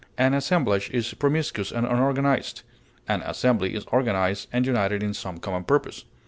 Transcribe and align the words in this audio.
An 0.17 0.33
assemblage 0.33 0.89
is 0.89 1.13
promiscuous 1.13 1.71
and 1.71 1.85
unorganized; 1.85 2.63
an 3.07 3.21
assembly 3.21 3.75
is 3.75 3.85
organized 3.91 4.47
and 4.51 4.65
united 4.65 5.03
in 5.03 5.13
some 5.13 5.37
common 5.37 5.63
purpose. 5.63 6.05